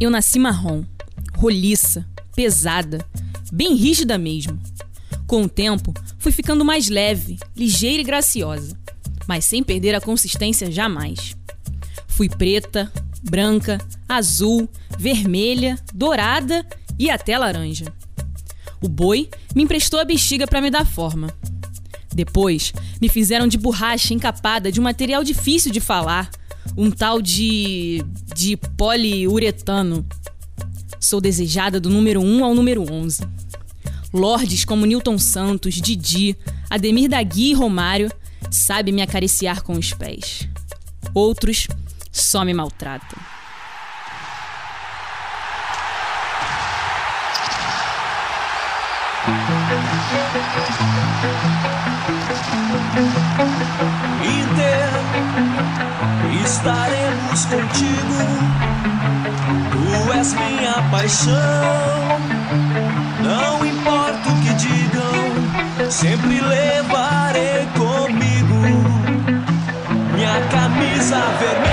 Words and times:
Eu 0.00 0.08
nasci 0.08 0.38
marrom, 0.38 0.82
roliça, 1.36 2.08
pesada, 2.34 3.06
bem 3.52 3.74
rígida 3.74 4.16
mesmo. 4.16 4.58
Com 5.26 5.42
o 5.42 5.48
tempo, 5.48 5.92
fui 6.18 6.32
ficando 6.32 6.64
mais 6.64 6.88
leve, 6.88 7.38
ligeira 7.54 8.00
e 8.00 8.04
graciosa, 8.04 8.74
mas 9.28 9.44
sem 9.44 9.62
perder 9.62 9.94
a 9.94 10.00
consistência 10.00 10.72
jamais. 10.72 11.36
Fui 12.08 12.30
preta, 12.30 12.90
branca, 13.22 13.76
azul, 14.08 14.66
vermelha, 14.98 15.78
dourada 15.92 16.66
e 16.98 17.10
até 17.10 17.36
laranja. 17.36 17.92
O 18.80 18.88
boi 18.88 19.28
me 19.54 19.64
emprestou 19.64 20.00
a 20.00 20.04
bexiga 20.04 20.46
para 20.46 20.62
me 20.62 20.70
dar 20.70 20.86
forma. 20.86 21.28
Depois, 22.10 22.72
me 23.02 23.10
fizeram 23.10 23.46
de 23.46 23.58
borracha 23.58 24.14
encapada 24.14 24.72
de 24.72 24.80
um 24.80 24.84
material 24.84 25.22
difícil 25.22 25.70
de 25.70 25.78
falar, 25.78 26.30
um 26.76 26.90
tal 26.90 27.20
de. 27.20 28.04
de 28.34 28.56
poliuretano. 28.56 30.06
Sou 30.98 31.20
desejada 31.20 31.80
do 31.80 31.88
número 31.88 32.20
1 32.20 32.44
ao 32.44 32.54
número 32.54 32.84
11. 32.90 33.22
Lordes 34.12 34.64
como 34.64 34.86
Newton 34.86 35.18
Santos, 35.18 35.74
Didi, 35.74 36.36
Ademir 36.68 37.08
Dagui 37.08 37.50
e 37.50 37.54
Romário 37.54 38.10
sabem 38.50 38.92
me 38.92 39.02
acariciar 39.02 39.62
com 39.62 39.74
os 39.74 39.92
pés. 39.92 40.48
Outros 41.14 41.68
só 42.12 42.44
me 42.44 42.52
maltratam. 42.52 43.18
Estaremos 56.60 57.46
contigo. 57.46 58.18
Tu 59.72 60.12
és 60.12 60.34
minha 60.34 60.74
paixão. 60.90 61.32
Não 63.24 63.64
importa 63.64 64.28
o 64.28 64.40
que 64.42 64.52
digam, 64.52 65.90
sempre 65.90 66.38
levarei 66.38 67.66
comigo 67.78 68.56
minha 70.14 70.38
camisa 70.50 71.22
vermelha. 71.38 71.69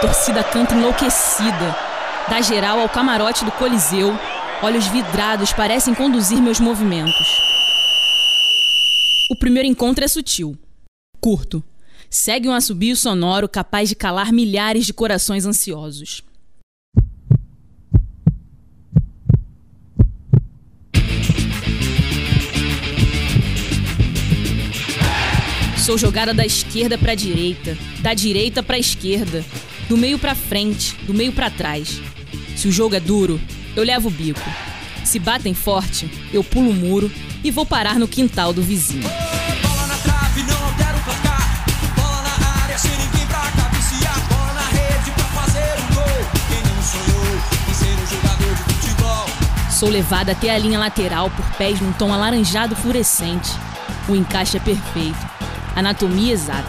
Torcida 0.00 0.44
canta 0.44 0.74
enlouquecida. 0.74 1.76
Da 2.28 2.40
geral 2.40 2.80
ao 2.80 2.88
camarote 2.88 3.44
do 3.44 3.52
Coliseu, 3.52 4.12
olhos 4.62 4.86
vidrados 4.88 5.52
parecem 5.52 5.94
conduzir 5.94 6.40
meus 6.40 6.60
movimentos. 6.60 7.26
O 9.30 9.36
primeiro 9.38 9.68
encontro 9.68 10.04
é 10.04 10.08
sutil, 10.08 10.56
curto. 11.20 11.62
Segue 12.08 12.48
um 12.48 12.52
assobio 12.52 12.96
sonoro 12.96 13.48
capaz 13.48 13.88
de 13.88 13.94
calar 13.94 14.32
milhares 14.32 14.86
de 14.86 14.92
corações 14.92 15.44
ansiosos. 15.44 16.22
Sou 25.84 25.96
jogada 25.96 26.34
da 26.34 26.44
esquerda 26.44 26.98
para 26.98 27.12
a 27.12 27.14
direita, 27.14 27.78
da 28.00 28.12
direita 28.12 28.60
para 28.60 28.74
a 28.74 28.78
esquerda, 28.78 29.44
do 29.88 29.96
meio 29.96 30.18
para 30.18 30.34
frente, 30.34 30.96
do 31.06 31.14
meio 31.14 31.32
para 31.32 31.50
trás. 31.50 32.00
Se 32.56 32.68
o 32.68 32.72
jogo 32.72 32.94
é 32.94 33.00
duro, 33.00 33.40
eu 33.74 33.84
levo 33.84 34.08
o 34.08 34.10
bico. 34.10 34.40
Se 35.04 35.18
batem 35.18 35.54
forte, 35.54 36.10
eu 36.32 36.42
pulo 36.42 36.70
o 36.70 36.74
muro 36.74 37.10
e 37.44 37.50
vou 37.50 37.64
parar 37.64 37.98
no 37.98 38.08
quintal 38.08 38.52
do 38.52 38.62
vizinho. 38.62 39.08
Sou 49.70 49.90
levada 49.90 50.32
até 50.32 50.54
a 50.54 50.58
linha 50.58 50.78
lateral 50.78 51.30
por 51.30 51.44
pés 51.56 51.78
num 51.80 51.92
tom 51.92 52.10
alaranjado 52.10 52.74
fluorescente. 52.74 53.50
O 54.08 54.16
encaixe 54.16 54.56
é 54.56 54.60
perfeito. 54.60 55.18
Anatomia 55.76 56.32
exata. 56.32 56.66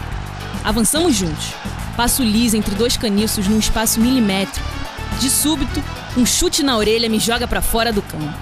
Avançamos 0.62 1.16
juntos. 1.16 1.54
Passo 1.98 2.22
liso 2.22 2.56
entre 2.56 2.76
dois 2.76 2.96
caniços 2.96 3.48
num 3.48 3.58
espaço 3.58 4.00
milimétrico. 4.00 4.64
De 5.18 5.28
súbito, 5.28 5.82
um 6.16 6.24
chute 6.24 6.62
na 6.62 6.76
orelha 6.76 7.08
me 7.08 7.18
joga 7.18 7.48
pra 7.48 7.60
fora 7.60 7.92
do 7.92 8.00
campo. 8.00 8.38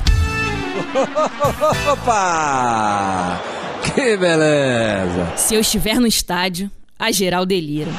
Opa! 1.91 3.41
Que 3.83 4.15
beleza! 4.19 5.33
Se 5.37 5.55
eu 5.55 5.61
estiver 5.63 5.95
no 5.95 6.07
estádio, 6.07 6.71
a 6.99 7.11
geral 7.11 7.47
delira. 7.47 7.91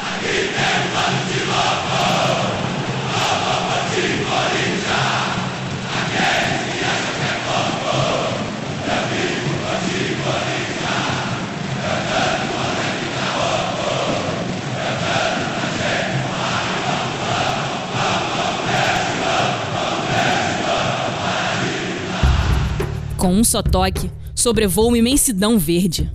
Com 23.18 23.34
um 23.34 23.44
só 23.44 23.64
toque, 23.64 24.12
sobrevoo 24.36 24.90
uma 24.90 24.98
imensidão 24.98 25.58
verde. 25.58 26.12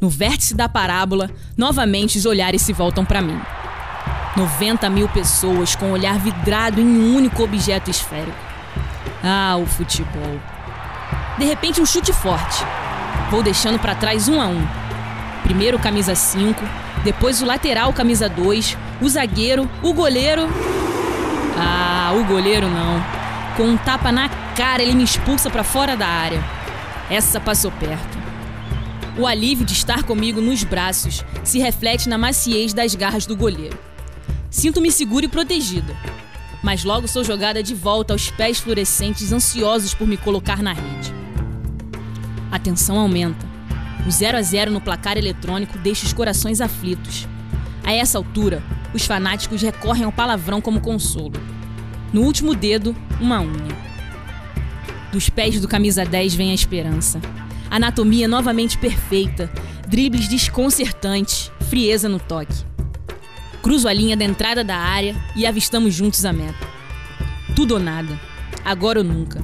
No 0.00 0.08
vértice 0.08 0.54
da 0.54 0.68
parábola, 0.68 1.28
novamente 1.56 2.16
os 2.16 2.26
olhares 2.26 2.62
se 2.62 2.72
voltam 2.72 3.04
para 3.04 3.20
mim. 3.20 3.40
90 4.36 4.88
mil 4.88 5.08
pessoas 5.08 5.74
com 5.74 5.86
o 5.86 5.92
olhar 5.92 6.18
vidrado 6.18 6.80
em 6.80 6.84
um 6.84 7.16
único 7.16 7.42
objeto 7.42 7.90
esférico. 7.90 8.38
Ah, 9.22 9.56
o 9.60 9.66
futebol. 9.66 10.40
De 11.38 11.44
repente, 11.44 11.80
um 11.80 11.86
chute 11.86 12.12
forte. 12.12 12.64
Vou 13.30 13.42
deixando 13.42 13.78
para 13.78 13.96
trás 13.96 14.28
um 14.28 14.40
a 14.40 14.46
um. 14.46 14.64
Primeiro 15.42 15.78
camisa 15.78 16.14
5, 16.14 16.62
depois 17.02 17.42
o 17.42 17.46
lateral 17.46 17.92
camisa 17.92 18.28
2, 18.28 18.78
o 19.00 19.08
zagueiro, 19.08 19.68
o 19.82 19.92
goleiro. 19.92 20.48
Ah, 21.56 22.12
o 22.16 22.24
goleiro 22.24 22.68
não. 22.68 23.04
Com 23.56 23.64
um 23.64 23.76
tapa 23.76 24.12
na 24.12 24.28
cara, 24.54 24.82
ele 24.82 24.94
me 24.94 25.02
expulsa 25.02 25.50
para 25.50 25.64
fora 25.64 25.96
da 25.96 26.06
área. 26.06 26.42
Essa 27.10 27.40
passou 27.40 27.70
perto. 27.72 28.18
O 29.18 29.26
alívio 29.26 29.64
de 29.64 29.72
estar 29.72 30.04
comigo 30.04 30.40
nos 30.40 30.64
braços 30.64 31.24
se 31.42 31.58
reflete 31.58 32.08
na 32.08 32.16
maciez 32.16 32.72
das 32.72 32.94
garras 32.94 33.26
do 33.26 33.36
goleiro. 33.36 33.78
Sinto-me 34.50 34.90
segura 34.90 35.26
e 35.26 35.28
protegida, 35.28 35.94
mas 36.62 36.84
logo 36.84 37.08
sou 37.08 37.24
jogada 37.24 37.62
de 37.62 37.74
volta 37.74 38.14
aos 38.14 38.30
pés 38.30 38.58
fluorescentes 38.58 39.32
ansiosos 39.32 39.92
por 39.92 40.06
me 40.06 40.16
colocar 40.16 40.62
na 40.62 40.72
rede. 40.72 41.12
A 42.50 42.58
tensão 42.58 42.98
aumenta. 42.98 43.46
O 44.06 44.10
0 44.10 44.38
a 44.38 44.42
0 44.42 44.70
no 44.70 44.80
placar 44.80 45.16
eletrônico 45.16 45.78
deixa 45.78 46.06
os 46.06 46.12
corações 46.12 46.60
aflitos. 46.60 47.26
A 47.84 47.92
essa 47.92 48.18
altura, 48.18 48.62
os 48.92 49.04
fanáticos 49.04 49.62
recorrem 49.62 50.04
ao 50.04 50.12
palavrão 50.12 50.60
como 50.60 50.80
consolo. 50.80 51.40
No 52.12 52.22
último 52.22 52.54
dedo, 52.54 52.94
uma 53.20 53.40
unha. 53.40 53.93
Dos 55.14 55.30
pés 55.30 55.60
do 55.60 55.68
camisa 55.68 56.04
10 56.04 56.34
vem 56.34 56.50
a 56.50 56.54
esperança. 56.54 57.20
Anatomia 57.70 58.26
novamente 58.26 58.76
perfeita, 58.76 59.48
dribles 59.86 60.26
desconcertantes, 60.26 61.52
frieza 61.70 62.08
no 62.08 62.18
toque. 62.18 62.66
Cruzo 63.62 63.86
a 63.86 63.92
linha 63.92 64.16
da 64.16 64.24
entrada 64.24 64.64
da 64.64 64.76
área 64.76 65.14
e 65.36 65.46
avistamos 65.46 65.94
juntos 65.94 66.24
a 66.24 66.32
meta. 66.32 66.66
Tudo 67.54 67.74
ou 67.74 67.80
nada. 67.80 68.18
Agora 68.64 68.98
ou 68.98 69.04
nunca. 69.04 69.40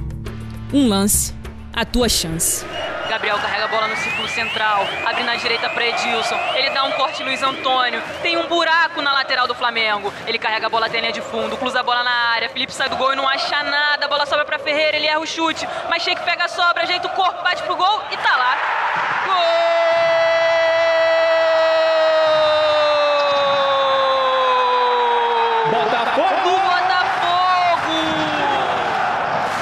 Um 0.73 0.89
lance, 0.89 1.33
a 1.71 1.85
tua 1.85 2.09
chance. 2.09 2.65
Gabriel 3.07 3.37
carrega 3.39 3.65
a 3.65 3.67
bola 3.67 3.87
no 3.87 3.95
círculo 3.97 4.27
central, 4.27 4.87
abre 5.05 5.23
na 5.23 5.35
direita 5.35 5.69
para 5.69 5.85
Edilson. 5.85 6.35
Ele 6.55 6.69
dá 6.69 6.83
um 6.83 6.91
corte 6.91 7.23
Luiz 7.23 7.41
Antônio. 7.41 8.01
Tem 8.21 8.37
um 8.37 8.47
buraco 8.47 9.01
na 9.01 9.13
lateral 9.13 9.47
do 9.47 9.55
Flamengo. 9.55 10.13
Ele 10.27 10.37
carrega 10.37 10.67
a 10.67 10.69
bola 10.69 10.87
até 10.87 10.97
a 10.97 11.01
linha 11.01 11.13
de 11.13 11.21
fundo, 11.21 11.55
cruza 11.57 11.79
a 11.79 11.83
bola 11.83 12.03
na 12.03 12.11
área. 12.11 12.49
Felipe 12.49 12.73
sai 12.73 12.89
do 12.89 12.95
gol 12.95 13.13
e 13.13 13.15
não 13.15 13.27
acha 13.27 13.63
nada. 13.63 13.80
Ferreira, 14.71 14.95
ele 14.95 15.07
erra 15.07 15.19
o 15.19 15.27
chute, 15.27 15.67
mas 15.89 16.01
Sheik 16.01 16.23
pega 16.23 16.45
a 16.45 16.47
sobra, 16.47 16.83
ajeita 16.83 17.05
o 17.05 17.09
corpo, 17.09 17.43
bate 17.43 17.61
pro 17.63 17.75
gol 17.75 18.03
e 18.09 18.15
tá 18.15 18.37
lá. 18.37 18.57
Gol! 19.25 19.35
Botafogo! 25.71 26.51
Botafogo! 26.69 27.97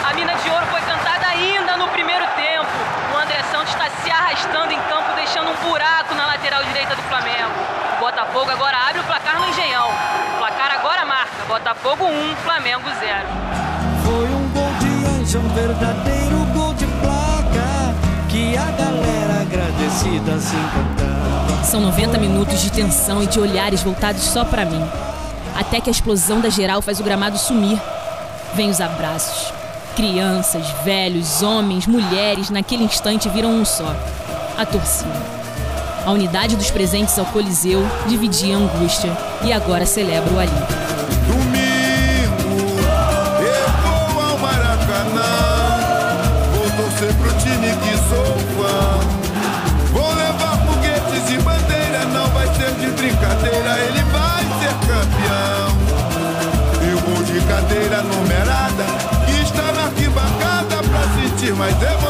A 0.08 0.14
mina 0.14 0.36
de 0.36 0.50
ouro 0.52 0.68
foi 0.68 0.82
cantada 0.82 1.26
ainda 1.26 1.76
no 1.78 1.88
primeiro 1.88 2.28
tempo. 2.36 2.70
O 3.12 3.18
André 3.18 3.42
Santos 3.52 3.74
está 3.74 3.90
se 3.90 4.12
arrastando 4.12 4.72
em 4.72 4.82
campo, 4.82 5.12
deixando 5.16 5.50
um 5.50 5.56
buraco 5.56 6.14
na 6.14 6.28
lateral 6.28 6.64
direita 6.66 6.96
do 6.96 7.02
Flamengo. 7.02 7.56
O 7.98 8.00
Botafogo 8.00 8.52
agora 8.52 8.78
abre 8.78 9.00
o 9.00 9.04
placar 9.06 9.40
no 9.40 9.48
Engenhão. 9.48 9.90
O 9.90 10.38
placar 10.38 10.72
agora 10.72 11.04
marca. 11.04 11.32
Botafogo 11.48 12.06
1, 12.06 12.36
Flamengo 12.36 12.88
0. 13.00 13.69
Foi 15.30 15.40
um 15.40 15.50
verdadeiro 15.50 16.38
gol 16.56 16.74
de 16.74 16.88
placa. 16.88 17.94
Que 18.30 18.58
a 18.58 18.72
galera 18.72 19.42
agradecida 19.42 20.40
se 20.40 20.56
encantava. 20.56 21.64
São 21.64 21.80
90 21.82 22.18
minutos 22.18 22.60
de 22.62 22.72
tensão 22.72 23.22
e 23.22 23.28
de 23.28 23.40
olhares 23.40 23.84
voltados 23.84 24.24
só 24.24 24.44
pra 24.44 24.66
mim. 24.66 24.84
Até 25.56 25.80
que 25.80 25.88
a 25.88 25.92
explosão 25.92 26.42
da 26.42 26.50
geral 26.50 26.82
faz 26.82 27.00
o 27.00 27.04
gramado 27.04 27.38
sumir. 27.38 27.80
Vem 28.56 28.72
os 28.72 28.82
abraços. 28.82 29.54
Crianças, 29.96 30.66
velhos, 30.84 31.44
homens, 31.44 31.86
mulheres, 31.86 32.50
naquele 32.50 32.84
instante 32.84 33.30
viram 33.30 33.52
um 33.52 33.64
só: 33.64 33.96
a 34.58 34.66
torcida. 34.66 35.22
A 36.08 36.12
unidade 36.12 36.56
dos 36.56 36.72
presentes 36.72 37.20
ao 37.20 37.26
Coliseu 37.26 37.86
dividia 38.08 38.56
a 38.56 38.60
angústia 38.60 39.16
e 39.44 39.54
agora 39.54 39.86
celebra 39.86 40.34
o 40.34 40.40
alívio. 40.40 40.80
Torcer 47.00 47.14
pro 47.16 47.32
time 47.40 47.72
que 47.78 47.98
sou 48.10 48.26
fã. 48.58 49.00
Vou 49.94 50.14
levar 50.14 50.58
foguetes 50.66 51.32
e 51.32 51.38
bandeira, 51.38 52.06
não 52.14 52.28
vai 52.28 52.48
ser 52.48 52.72
de 52.76 52.92
brincadeira, 52.92 53.80
ele 53.80 54.04
vai 54.12 54.44
ser 54.60 54.74
campeão. 54.86 55.70
E 56.84 56.94
o 56.94 57.00
gol 57.02 57.24
de 57.24 57.40
cadeira 57.48 58.02
numerada, 58.04 58.84
que 59.26 59.42
está 59.42 59.72
na 59.72 59.84
arquibancada 59.86 60.84
pra 60.84 61.22
sentir 61.22 61.54
mais 61.54 61.76
emoção. 61.82 62.09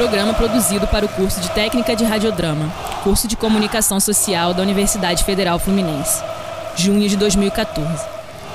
Programa 0.00 0.32
produzido 0.32 0.86
para 0.86 1.04
o 1.04 1.08
curso 1.10 1.42
de 1.42 1.50
Técnica 1.50 1.94
de 1.94 2.04
Radiodrama, 2.04 2.72
curso 3.04 3.28
de 3.28 3.36
Comunicação 3.36 4.00
Social 4.00 4.54
da 4.54 4.62
Universidade 4.62 5.22
Federal 5.24 5.58
Fluminense, 5.58 6.24
junho 6.74 7.06
de 7.06 7.18
2014. 7.18 8.02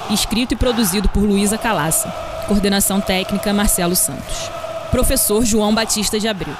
Escrito 0.09 0.55
e 0.55 0.57
produzido 0.57 1.07
por 1.07 1.21
Luísa 1.21 1.55
Calaça. 1.55 2.09
Coordenação 2.47 2.99
técnica 2.99 3.53
Marcelo 3.53 3.95
Santos. 3.95 4.49
Professor 4.89 5.45
João 5.45 5.71
Batista 5.71 6.19
de 6.19 6.27
Abreu. 6.27 6.55